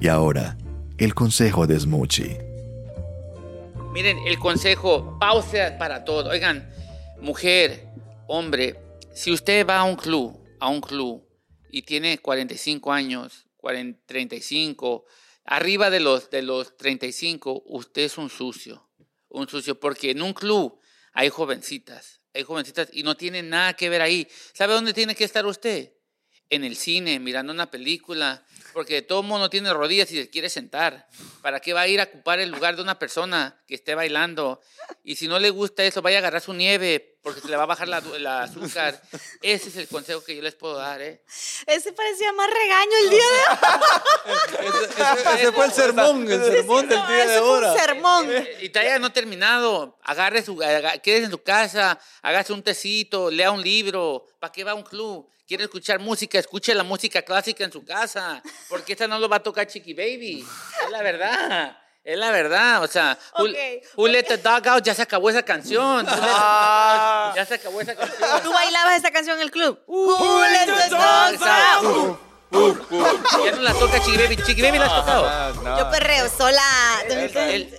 Y 0.00 0.08
ahora, 0.08 0.56
el 0.98 1.14
consejo 1.14 1.66
de 1.66 1.78
Smoochie. 1.78 2.40
Miren, 3.92 4.18
el 4.26 4.38
consejo, 4.38 5.16
pausa 5.20 5.76
para 5.78 6.04
todo. 6.04 6.30
Oigan, 6.30 6.68
mujer, 7.20 7.86
hombre, 8.26 8.76
si 9.14 9.30
usted 9.30 9.66
va 9.66 9.78
a 9.80 9.84
un 9.84 9.96
club, 9.96 10.38
a 10.60 10.68
un 10.68 10.80
club, 10.80 11.22
y 11.70 11.82
tiene 11.82 12.18
45 12.18 12.92
años, 12.92 13.46
40, 13.58 14.00
35, 14.06 15.04
arriba 15.44 15.90
de 15.90 16.00
los, 16.00 16.30
de 16.30 16.42
los 16.42 16.76
35, 16.76 17.62
usted 17.66 18.02
es 18.02 18.18
un 18.18 18.30
sucio. 18.30 18.88
Un 19.28 19.48
sucio, 19.48 19.78
porque 19.80 20.10
en 20.10 20.22
un 20.22 20.34
club 20.34 20.78
hay 21.12 21.28
jovencitas, 21.28 22.20
hay 22.34 22.42
jovencitas 22.42 22.88
y 22.92 23.02
no 23.02 23.16
tiene 23.16 23.42
nada 23.42 23.74
que 23.74 23.88
ver 23.88 24.02
ahí. 24.02 24.28
¿Sabe 24.52 24.74
dónde 24.74 24.92
tiene 24.92 25.14
que 25.14 25.24
estar 25.24 25.46
usted? 25.46 25.94
En 26.50 26.64
el 26.64 26.76
cine, 26.76 27.18
mirando 27.18 27.52
una 27.52 27.70
película, 27.70 28.44
Porque 28.74 29.00
todo 29.00 29.22
mundo 29.22 29.48
tiene 29.48 29.72
rodillas 29.72 30.10
y 30.12 30.16
se 30.16 30.30
quiere 30.30 30.50
sentar. 30.50 31.08
¿Para 31.40 31.60
qué 31.60 31.72
va 31.72 31.82
a 31.82 31.88
ir 31.88 32.00
a 32.00 32.04
ocupar 32.04 32.40
el 32.40 32.50
lugar 32.50 32.76
de 32.76 32.82
una 32.82 32.98
persona 32.98 33.62
que 33.66 33.74
esté 33.74 33.94
bailando? 33.94 34.60
Y 35.02 35.16
si 35.16 35.28
no 35.28 35.38
le 35.38 35.50
gusta 35.50 35.82
eso, 35.84 36.02
vaya 36.02 36.18
a 36.18 36.20
agarrar 36.20 36.42
su 36.42 36.52
nieve, 36.52 37.11
porque 37.22 37.40
se 37.40 37.48
le 37.48 37.56
va 37.56 37.62
a 37.62 37.66
bajar 37.66 37.86
la, 37.88 38.00
la 38.00 38.42
azúcar. 38.42 39.00
Ese 39.42 39.68
es 39.68 39.76
el 39.76 39.88
consejo 39.88 40.24
que 40.24 40.34
yo 40.36 40.42
les 40.42 40.54
puedo 40.54 40.74
dar, 40.76 41.00
¿eh? 41.00 41.22
Ese 41.66 41.92
parecía 41.92 42.32
más 42.32 42.48
regaño 42.50 42.92
el 43.04 43.10
día 43.10 43.24
de 43.24 43.38
hoy. 44.32 44.38
Ese, 44.66 44.84
ese- 44.84 45.34
ese 45.42 45.52
fue 45.52 45.64
el 45.66 45.72
sermón, 45.72 46.30
el 46.30 46.42
sermón 46.42 46.88
del 46.88 47.06
día 47.06 47.26
de 47.26 47.36
ahora. 47.36 47.74
sermón. 47.78 48.28
Y 48.60 48.68
todavía 48.70 48.98
no 48.98 49.12
terminado. 49.12 49.98
Agarre 50.02 50.42
su, 50.42 50.58
quédese 51.02 51.24
en 51.26 51.30
su 51.30 51.42
casa, 51.42 51.98
hágase 52.22 52.52
un 52.52 52.62
tecito, 52.62 53.30
lea 53.30 53.50
un 53.50 53.62
libro. 53.62 54.26
¿Para 54.40 54.52
qué 54.52 54.64
va 54.64 54.72
a 54.72 54.74
un 54.74 54.82
club? 54.82 55.28
¿Quiere 55.46 55.64
escuchar 55.64 55.98
música? 56.00 56.38
Escuche 56.38 56.74
la 56.74 56.82
música 56.82 57.22
clásica 57.22 57.62
en 57.64 57.72
su 57.72 57.84
casa. 57.84 58.42
Porque 58.68 58.92
esta 58.92 59.06
no 59.06 59.18
lo 59.18 59.28
va 59.28 59.36
a 59.36 59.42
tocar 59.42 59.66
Chiqui 59.66 59.92
Baby. 59.94 60.44
Es 60.84 60.90
la 60.90 61.02
verdad. 61.02 61.76
Es 62.04 62.18
la 62.18 62.30
verdad. 62.32 62.82
O 62.82 62.88
sea, 62.88 63.16
Who, 63.38 63.44
Ok, 63.44 63.56
Who 63.96 64.08
Let 64.08 64.24
the 64.24 64.36
Dog 64.38 64.66
Out 64.68 64.84
ya 64.84 64.94
se 64.94 65.02
acabó 65.02 65.30
esa 65.30 65.42
canción. 65.42 66.06
Out, 66.08 67.36
ya 67.36 67.46
se 67.46 67.54
acabó 67.54 67.80
esa 67.80 67.94
canción. 67.94 68.42
¿Tú 68.42 68.52
bailabas 68.52 68.96
esa 68.96 69.10
canción 69.10 69.36
en 69.36 69.42
el 69.42 69.50
club? 69.50 69.78
Who 69.86 70.42
let 70.42 70.66
the 70.66 70.88
dogs 70.90 71.42
out? 71.42 72.18
Ya 72.52 73.52
no 73.52 73.62
la 73.62 73.72
toca 73.72 74.00
Chiqui 74.00 74.18
Baby. 74.18 74.36
Chiqui 74.36 74.62
Baby 74.62 74.78
la 74.78 74.86
has 74.86 74.96
tocado. 74.96 75.26
Ah, 75.26 75.52
no. 75.62 75.78
Yo 75.78 75.90
perreo 75.90 76.28
sola. 76.28 76.62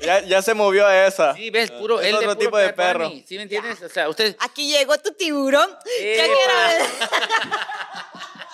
Ya, 0.01 0.21
ya 0.21 0.41
se 0.41 0.53
movió 0.53 0.87
a 0.87 1.05
esa. 1.05 1.35
Sí, 1.35 1.49
ves, 1.49 1.69
puro, 1.71 1.99
Es 1.99 2.07
él 2.07 2.15
otro 2.15 2.35
de 2.35 2.45
tipo 2.45 2.57
de 2.57 2.73
perro. 2.73 3.11
¿Sí 3.27 3.35
me 3.35 3.43
entiendes? 3.43 3.81
O 3.81 3.89
sea, 3.89 4.09
usted... 4.09 4.35
Aquí 4.39 4.71
llegó 4.71 4.97
tu 4.97 5.11
tiburón. 5.13 5.69
Ya 5.69 6.23
quiero 6.25 6.33
ver. 6.35 6.81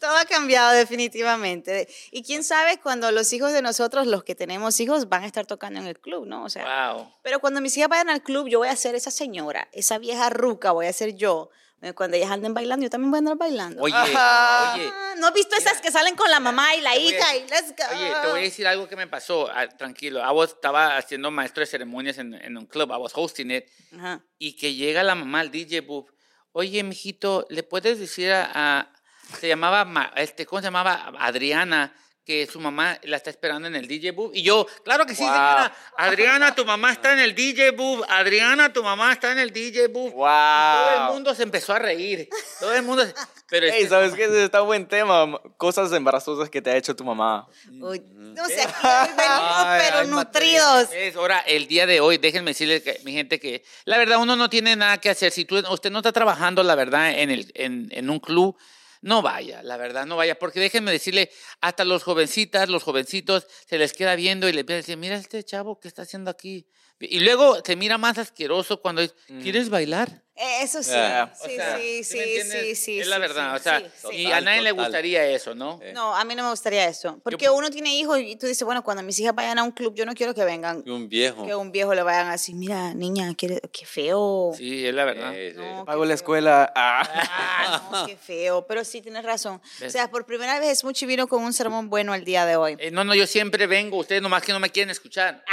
Todo 0.00 0.16
ha 0.16 0.24
cambiado 0.24 0.72
definitivamente. 0.72 1.88
Y 2.10 2.22
quién 2.22 2.42
sabe 2.44 2.78
cuando 2.80 3.10
los 3.12 3.32
hijos 3.32 3.52
de 3.52 3.62
nosotros, 3.62 4.06
los 4.06 4.24
que 4.24 4.34
tenemos 4.34 4.78
hijos, 4.80 5.08
van 5.08 5.22
a 5.24 5.26
estar 5.26 5.46
tocando 5.46 5.80
en 5.80 5.86
el 5.86 5.98
club, 6.00 6.26
¿no? 6.26 6.44
O 6.44 6.48
sea, 6.48 6.92
Wow. 6.94 7.12
pero 7.22 7.40
cuando 7.40 7.60
mis 7.60 7.76
hijas 7.76 7.88
vayan 7.88 8.10
al 8.10 8.22
club, 8.22 8.48
yo 8.48 8.58
voy 8.58 8.68
a 8.68 8.76
ser 8.76 8.94
esa 8.94 9.10
señora, 9.10 9.68
esa 9.72 9.98
vieja 9.98 10.30
ruca, 10.30 10.72
voy 10.72 10.86
a 10.86 10.92
ser 10.92 11.14
yo. 11.14 11.50
Eh, 11.84 11.94
Cuando 11.94 12.16
ellas 12.16 12.30
anden 12.30 12.54
bailando, 12.54 12.84
yo 12.84 12.90
también 12.90 13.10
voy 13.10 13.18
a 13.18 13.20
andar 13.20 13.36
bailando. 13.36 13.82
Oye, 13.82 13.92
Ah, 13.96 14.74
oye, 14.76 14.88
¿No 15.18 15.26
has 15.26 15.34
visto 15.34 15.56
esas 15.56 15.80
que 15.80 15.90
salen 15.90 16.14
con 16.14 16.30
la 16.30 16.38
mamá 16.38 16.76
y 16.76 16.80
la 16.80 16.90
a 16.90 16.96
hija 16.96 17.36
y 17.36 17.40
let's 17.48 17.74
go? 17.76 17.84
Oye, 17.96 18.12
te 18.22 18.28
voy 18.28 18.38
a 18.40 18.42
decir 18.44 18.66
algo 18.68 18.88
que 18.88 18.94
me 18.94 19.08
pasó. 19.08 19.48
Ah, 19.52 19.66
tranquilo. 19.68 20.20
I 20.20 20.30
was- 20.32 20.50
estaba 20.50 20.96
haciendo 20.96 21.32
maestro 21.32 21.60
de 21.62 21.66
ceremonias 21.66 22.18
en, 22.18 22.34
en 22.34 22.56
un 22.56 22.66
club. 22.66 22.90
I 22.92 22.98
was 23.00 23.10
hosting 23.16 23.50
it. 23.50 23.64
Ajá. 23.98 24.24
Y 24.38 24.54
que 24.56 24.74
llega 24.74 25.02
la 25.02 25.16
mamá 25.16 25.40
al 25.40 25.50
DJ 25.50 25.80
booth. 25.80 26.06
Oye, 26.52 26.84
mijito, 26.84 27.46
¿le 27.50 27.64
puedes 27.64 27.98
decir 27.98 28.30
a... 28.30 28.48
a- 28.54 28.92
se 29.40 29.48
llamaba, 29.48 29.84
Ma- 29.84 30.12
este, 30.16 30.46
¿cómo 30.46 30.60
se 30.60 30.66
llamaba? 30.66 31.12
Adriana. 31.18 31.94
Que 32.24 32.46
su 32.46 32.60
mamá 32.60 33.00
la 33.02 33.16
está 33.16 33.30
esperando 33.30 33.66
en 33.66 33.74
el 33.74 33.88
DJ 33.88 34.12
booth. 34.12 34.30
Y 34.32 34.42
yo, 34.42 34.64
claro 34.84 35.04
que 35.04 35.12
sí, 35.16 35.24
Wow. 35.24 35.32
señora. 35.32 35.74
Adriana, 35.96 36.54
tu 36.54 36.64
mamá 36.64 36.92
está 36.92 37.14
en 37.14 37.18
el 37.18 37.34
DJ 37.34 37.70
booth. 37.72 38.04
Adriana, 38.08 38.72
tu 38.72 38.80
mamá 38.84 39.12
está 39.12 39.32
en 39.32 39.40
el 39.40 39.52
DJ 39.52 39.88
booth. 39.88 40.12
Wow. 40.12 40.28
Todo 40.28 41.08
el 41.08 41.12
mundo 41.14 41.34
se 41.34 41.42
empezó 41.42 41.72
a 41.74 41.80
reír. 41.80 42.28
Todo 42.60 42.72
el 42.74 42.84
mundo... 42.84 43.04
se- 43.04 43.12
Pero 43.48 43.66
Ey, 43.66 43.72
este- 43.72 43.88
¿sabes 43.88 44.14
qué? 44.14 44.26
Ese 44.26 44.44
Está 44.44 44.60
buen 44.60 44.86
tema. 44.86 45.36
Cosas 45.56 45.90
embarazosas 45.92 46.48
que 46.48 46.62
te 46.62 46.70
ha 46.70 46.76
hecho 46.76 46.94
tu 46.94 47.02
mamá. 47.02 47.48
Uy, 47.80 48.00
no 48.14 48.46
sé, 48.46 48.54
venimos, 48.54 49.66
pero 49.80 49.98
ay, 49.98 50.06
nutridos. 50.06 50.90
Es 50.92 51.16
ahora, 51.16 51.40
el 51.40 51.66
día 51.66 51.86
de 51.86 51.98
hoy, 52.00 52.18
déjenme 52.18 52.52
decirles, 52.52 52.84
que, 52.84 53.00
mi 53.02 53.12
gente, 53.14 53.40
que 53.40 53.64
la 53.84 53.98
verdad 53.98 54.18
uno 54.18 54.36
no 54.36 54.48
tiene 54.48 54.76
nada 54.76 54.98
que 54.98 55.10
hacer. 55.10 55.32
Si 55.32 55.44
tú, 55.44 55.58
usted 55.70 55.90
no 55.90 55.98
está 55.98 56.12
trabajando, 56.12 56.62
la 56.62 56.76
verdad, 56.76 57.10
en, 57.18 57.32
el, 57.32 57.50
en, 57.56 57.88
en 57.90 58.10
un 58.10 58.20
club, 58.20 58.56
no 59.02 59.20
vaya, 59.20 59.62
la 59.62 59.76
verdad, 59.76 60.06
no 60.06 60.16
vaya. 60.16 60.38
Porque 60.38 60.60
déjenme 60.60 60.90
decirle, 60.92 61.30
hasta 61.60 61.84
los 61.84 62.04
jovencitas, 62.04 62.68
los 62.68 62.84
jovencitos, 62.84 63.46
se 63.68 63.76
les 63.76 63.92
queda 63.92 64.14
viendo 64.14 64.48
y 64.48 64.52
le 64.52 64.60
empieza 64.60 64.76
a 64.76 64.82
decir, 64.82 64.96
mira 64.96 65.16
este 65.16 65.42
chavo, 65.44 65.78
¿qué 65.80 65.88
está 65.88 66.02
haciendo 66.02 66.30
aquí? 66.30 66.66
Y 67.00 67.20
luego 67.20 67.60
se 67.64 67.74
mira 67.74 67.98
más 67.98 68.16
asqueroso 68.18 68.80
cuando 68.80 69.02
es, 69.02 69.14
¿quieres 69.42 69.70
bailar? 69.70 70.22
Eh, 70.44 70.62
Eso 70.62 70.82
sí, 70.82 70.90
Ah, 70.94 71.32
O 71.40 71.44
sí, 71.48 71.54
sea, 71.54 71.78
sí, 71.78 72.02
sí, 72.04 72.42
sí, 72.42 72.74
sí. 72.74 73.00
Es 73.00 73.06
la 73.06 73.18
verdad, 73.18 73.52
sí, 73.54 73.60
o 73.60 73.62
sea, 73.62 73.78
sí, 73.80 73.86
sí. 74.10 74.16
y 74.16 74.26
a 74.26 74.28
Total, 74.30 74.44
nadie 74.44 74.62
le 74.62 74.72
gustaría 74.72 75.24
eso, 75.28 75.54
¿no? 75.54 75.78
Eh. 75.82 75.92
No, 75.94 76.16
a 76.16 76.24
mí 76.24 76.34
no 76.34 76.42
me 76.42 76.50
gustaría 76.50 76.86
eso. 76.88 77.20
Porque 77.22 77.48
uno 77.48 77.70
tiene 77.70 77.94
hijos 77.94 78.18
y 78.18 78.34
tú 78.36 78.46
dices, 78.46 78.64
bueno, 78.64 78.82
cuando 78.82 79.02
mis 79.04 79.18
hijas 79.20 79.34
vayan 79.36 79.58
a 79.60 79.62
un 79.62 79.70
club, 79.70 79.94
yo 79.94 80.04
no 80.04 80.14
quiero 80.14 80.34
que 80.34 80.44
vengan, 80.44 80.82
Y 80.84 80.90
un 80.90 81.08
viejo. 81.08 81.46
que 81.46 81.54
un 81.54 81.70
viejo 81.70 81.94
le 81.94 82.02
vayan 82.02 82.26
a 82.28 82.32
decir, 82.32 82.56
mira, 82.56 82.92
niña, 82.94 83.32
qué, 83.36 83.60
qué 83.72 83.86
feo. 83.86 84.52
Sí, 84.56 84.84
es 84.86 84.92
la 84.94 85.04
verdad. 85.04 85.32
Eh. 85.34 85.54
No, 85.56 85.84
Pago 85.84 86.04
la 86.04 86.14
escuela. 86.14 86.72
Ah. 86.74 87.08
Ah, 87.14 87.88
no, 87.92 88.06
qué 88.06 88.16
feo. 88.16 88.66
Pero 88.66 88.84
sí, 88.84 89.00
tienes 89.00 89.24
razón. 89.24 89.60
O 89.86 89.90
sea, 89.90 90.10
por 90.10 90.26
primera 90.26 90.58
vez 90.58 90.80
Smuchi 90.80 91.06
vino 91.06 91.28
con 91.28 91.42
un 91.44 91.52
sermón 91.52 91.88
bueno 91.88 92.14
el 92.14 92.24
día 92.24 92.46
de 92.46 92.56
hoy. 92.56 92.76
Eh, 92.80 92.90
no, 92.90 93.04
no, 93.04 93.14
yo 93.14 93.26
siempre 93.28 93.66
vengo, 93.68 93.98
ustedes 93.98 94.20
nomás 94.22 94.42
que 94.42 94.52
no 94.52 94.58
me 94.58 94.70
quieren 94.70 94.90
escuchar. 94.90 95.44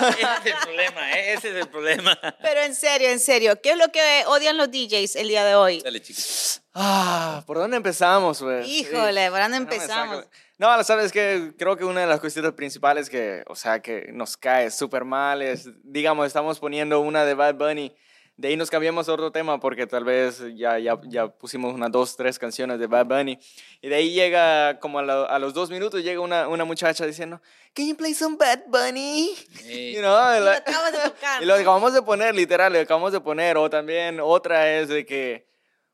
Ese 0.00 0.48
es 0.48 0.54
el 0.54 0.60
problema, 0.62 1.12
¿eh? 1.12 1.32
ese 1.32 1.48
es 1.50 1.54
el 1.56 1.68
problema. 1.68 2.18
Pero 2.42 2.60
en 2.62 2.74
serio, 2.74 3.08
en 3.08 3.20
serio, 3.20 3.60
¿qué 3.60 3.72
es 3.72 3.76
lo 3.76 3.88
que 3.92 4.24
odian 4.26 4.56
los 4.56 4.70
DJs 4.70 5.16
el 5.16 5.28
día 5.28 5.44
de 5.44 5.54
hoy? 5.54 5.80
Dale, 5.80 6.00
chiquito. 6.00 6.28
Ah, 6.74 7.42
¿por 7.46 7.58
dónde 7.58 7.76
empezamos, 7.76 8.42
güey? 8.42 8.68
Híjole, 8.70 9.30
¿por 9.30 9.40
dónde 9.40 9.56
empezamos? 9.56 10.26
No, 10.58 10.84
sabes 10.84 11.10
que 11.10 11.52
creo 11.58 11.76
que 11.76 11.84
una 11.84 12.02
de 12.02 12.06
las 12.06 12.20
cuestiones 12.20 12.52
principales 12.52 13.08
que, 13.08 13.42
o 13.46 13.56
sea, 13.56 13.80
que 13.80 14.10
nos 14.12 14.36
cae 14.36 14.70
súper 14.70 15.04
mal 15.04 15.40
es, 15.40 15.70
digamos, 15.82 16.26
estamos 16.26 16.58
poniendo 16.58 17.00
una 17.00 17.24
de 17.24 17.34
Bad 17.34 17.54
Bunny, 17.54 17.96
de 18.40 18.48
ahí 18.48 18.56
nos 18.56 18.70
cambiamos 18.70 19.08
a 19.08 19.12
otro 19.12 19.30
tema 19.30 19.60
porque 19.60 19.86
tal 19.86 20.02
vez 20.04 20.42
ya, 20.54 20.78
ya, 20.78 20.98
ya 21.04 21.28
pusimos 21.28 21.74
unas 21.74 21.90
dos, 21.92 22.16
tres 22.16 22.38
canciones 22.38 22.78
de 22.78 22.86
Bad 22.86 23.04
Bunny 23.06 23.38
y 23.82 23.88
de 23.88 23.94
ahí 23.94 24.12
llega, 24.12 24.78
como 24.80 24.98
a, 24.98 25.02
la- 25.02 25.24
a 25.24 25.38
los 25.38 25.52
dos 25.52 25.68
minutos, 25.70 26.02
llega 26.02 26.20
una, 26.20 26.48
una 26.48 26.64
muchacha 26.64 27.04
diciendo, 27.06 27.40
Can 27.74 27.86
you 27.88 27.94
play 27.96 28.14
some 28.14 28.36
Bad 28.38 28.60
Bunny? 28.68 29.34
Sí. 29.62 29.92
You 29.94 30.00
know, 30.00 30.34
Y 30.34 30.38
lo 30.38 30.44
la- 30.46 30.52
acabas 30.54 30.92
de 30.92 30.98
tocar. 31.10 31.42
y 31.42 31.44
lo 31.44 31.54
acabamos 31.54 31.92
de 31.92 32.02
poner, 32.02 32.34
literal, 32.34 32.72
lo 32.72 32.80
acabamos 32.80 33.12
de 33.12 33.20
poner. 33.20 33.56
O 33.58 33.68
también 33.68 34.18
otra 34.20 34.70
es 34.78 34.88
de 34.88 35.04
que, 35.04 35.46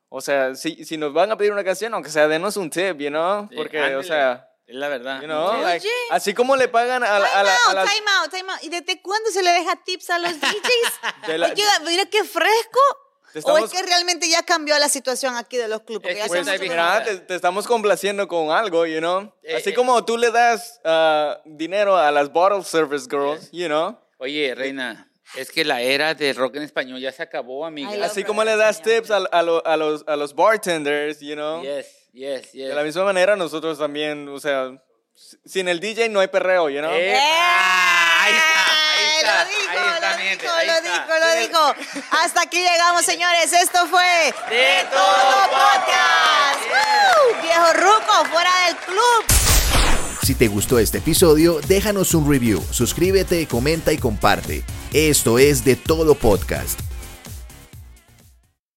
o 0.09 0.21
sea, 0.21 0.55
si, 0.55 0.85
si 0.85 0.95
nos 0.97 1.11
van 1.13 1.31
a 1.31 1.37
pedir 1.37 1.51
una 1.51 1.63
canción, 1.65 1.93
aunque 1.93 2.09
sea, 2.09 2.27
denos 2.29 2.55
un 2.55 2.69
tip, 2.69 2.97
you 2.97 3.09
know? 3.09 3.47
Sí, 3.49 3.55
Porque, 3.57 3.77
ándale. 3.77 3.95
o 3.97 4.03
sea, 4.03 4.49
Es 4.67 4.75
la 4.75 4.89
verdad. 4.89 5.21
you 5.21 5.27
know, 5.27 5.47
Oye. 5.51 5.61
like, 5.63 5.87
así 6.11 6.33
como 6.33 6.55
le 6.57 6.67
pagan 6.67 7.01
a, 7.03 7.19
la- 7.19 7.25
a, 7.25 7.29
Time 7.31 7.43
la- 7.43 7.51
a 7.55 7.67
out, 7.67 7.75
las... 7.75 7.93
time 7.93 8.05
out, 8.21 8.29
time 8.31 8.51
out. 8.51 8.63
¿Y 8.63 8.69
desde 8.69 9.01
cuándo 9.01 9.29
se 9.31 9.41
le 9.41 9.51
deja 9.51 9.75
tips 9.83 10.09
a 10.09 10.19
los 10.19 10.31
DJs? 10.41 11.27
De 11.27 11.37
la- 11.37 11.47
Oye, 11.47 11.63
mira 11.85 12.05
qué 12.05 12.23
fresco. 12.23 12.79
¿O 13.43 13.57
es 13.59 13.71
que 13.71 13.81
realmente 13.83 14.27
ya 14.29 14.41
cambió 14.43 14.77
la 14.79 14.89
situación 14.89 15.35
aquí 15.35 15.57
de 15.57 15.67
los 15.67 15.81
clubes? 15.83 16.17
Es 16.17 16.23
que 16.23 16.27
pues, 16.43 16.59
mira, 16.61 17.03
te, 17.03 17.17
te 17.19 17.35
estamos 17.35 17.67
complaciendo 17.67 18.27
con 18.27 18.49
algo, 18.51 18.85
you 18.87 18.97
know? 18.99 19.31
Eh, 19.43 19.55
Así 19.57 19.69
eh. 19.69 19.73
como 19.73 20.03
tú 20.05 20.17
le 20.17 20.31
das 20.31 20.79
ah, 20.83 21.39
dinero 21.45 21.95
a 21.97 22.11
las 22.11 22.31
bottle 22.31 22.63
service 22.63 23.05
girls, 23.09 23.49
you 23.51 23.67
know? 23.67 23.99
Oye, 24.17 24.55
reina, 24.55 25.11
es 25.35 25.51
que 25.51 25.63
la 25.63 25.81
era 25.81 26.15
del 26.15 26.35
rock 26.35 26.55
en 26.55 26.63
español 26.63 26.99
ya 26.99 27.11
se 27.11 27.21
acabó, 27.21 27.65
amiga. 27.65 27.91
Así 28.05 28.23
como 28.23 28.43
le 28.43 28.55
das 28.55 28.81
tips 28.81 29.11
a, 29.11 29.17
a 29.17 29.43
lo- 29.43 29.63
a 29.67 29.77
los, 29.77 30.03
a 30.07 30.15
los 30.15 30.33
bartenders, 30.33 31.19
you 31.19 31.35
know? 31.35 31.61
Yes, 31.61 31.85
yes, 32.13 32.51
yes. 32.51 32.69
De 32.69 32.75
la 32.75 32.83
misma 32.83 33.03
manera 33.03 33.35
nosotros 33.35 33.77
también, 33.77 34.27
o 34.29 34.39
sea, 34.39 34.71
sin 35.45 35.67
el 35.67 35.79
DJ 35.79 36.09
no 36.09 36.19
hay 36.19 36.27
perreo, 36.27 36.69
you 36.69 36.79
know? 36.79 36.91
Eh. 36.93 37.17
Ahí 37.17 38.33
está, 38.33 38.93
ahí 38.93 39.05
está, 39.17 39.43
Lo 39.43 39.49
dijo, 39.49 39.95
está, 39.95 40.11
lo 40.11 40.17
gente, 40.17 40.43
dijo, 40.43 40.55
lo 40.65 40.81
dijo, 40.81 41.19
lo 41.19 41.35
dijo. 41.41 42.03
Hasta 42.11 42.41
aquí 42.41 42.57
llegamos, 42.57 43.05
señores. 43.05 43.53
Esto 43.53 43.87
fue 43.87 44.33
De 44.49 44.85
Todo 44.91 45.49
Podcast. 45.49 46.61
¡Woo! 46.69 47.41
Viejo 47.41 47.73
Ruco, 47.73 48.25
fuera 48.31 48.51
del 48.67 48.75
club. 48.77 49.25
Si 50.23 50.35
te 50.35 50.47
gustó 50.49 50.77
este 50.77 50.97
episodio, 50.97 51.61
déjanos 51.67 52.13
un 52.13 52.29
review, 52.29 52.61
suscríbete, 52.71 53.47
comenta 53.47 53.93
y 53.93 53.97
comparte. 53.97 54.63
Esto 54.91 55.39
es 55.39 55.63
De 55.63 55.77
Todo 55.77 56.15
Podcast. 56.15 56.86